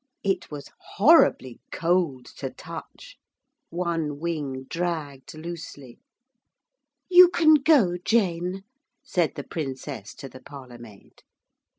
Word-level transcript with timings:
It 0.23 0.49
was 0.49 0.71
horribly 0.95 1.59
cold 1.71 2.25
to 2.37 2.49
touch, 2.49 3.17
one 3.69 4.17
wing 4.17 4.63
dragged 4.63 5.35
loosely. 5.35 5.99
'You 7.07 7.29
can 7.29 7.53
go, 7.53 7.97
Jane,' 8.03 8.63
said 9.03 9.35
the 9.35 9.43
Princess 9.43 10.15
to 10.15 10.27
the 10.27 10.41
parlourmaid. 10.41 11.21